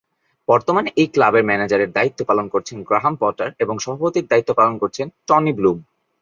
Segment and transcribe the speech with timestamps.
[0.47, 5.51] বর্তমানে এই ক্লাবের ম্যানেজারের দায়িত্ব পালন করছেন গ্রাহাম পটার এবং সভাপতির দায়িত্ব পালন করছেন টনি
[5.53, 5.77] ব্লুম।